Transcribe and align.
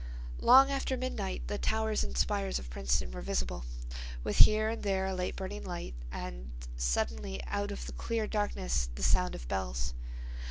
Long 0.39 0.71
after 0.71 0.97
midnight 0.97 1.43
the 1.45 1.59
towers 1.59 2.03
and 2.03 2.17
spires 2.17 2.57
of 2.57 2.71
Princeton 2.71 3.11
were 3.11 3.21
visible, 3.21 3.65
with 4.23 4.37
here 4.37 4.67
and 4.67 4.81
there 4.81 5.05
a 5.05 5.13
late 5.13 5.35
burning 5.35 5.63
light—and 5.63 6.51
suddenly 6.75 7.39
out 7.45 7.69
of 7.69 7.85
the 7.85 7.91
clear 7.93 8.25
darkness 8.25 8.89
the 8.95 9.03
sound 9.03 9.35
of 9.35 9.47
bells. 9.47 9.93